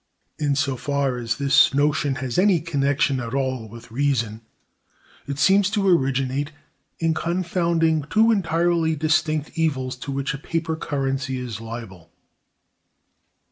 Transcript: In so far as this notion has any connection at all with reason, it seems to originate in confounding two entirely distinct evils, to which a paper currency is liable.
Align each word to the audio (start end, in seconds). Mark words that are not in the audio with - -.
In 0.39 0.55
so 0.55 0.77
far 0.77 1.17
as 1.19 1.35
this 1.37 1.75
notion 1.75 2.15
has 2.15 2.39
any 2.39 2.59
connection 2.59 3.19
at 3.19 3.35
all 3.35 3.69
with 3.69 3.91
reason, 3.91 4.41
it 5.27 5.37
seems 5.37 5.69
to 5.69 5.87
originate 5.87 6.51
in 6.97 7.13
confounding 7.13 8.05
two 8.09 8.31
entirely 8.31 8.95
distinct 8.95 9.51
evils, 9.59 9.95
to 9.97 10.11
which 10.11 10.33
a 10.33 10.39
paper 10.39 10.75
currency 10.75 11.37
is 11.37 11.61
liable. 11.61 12.09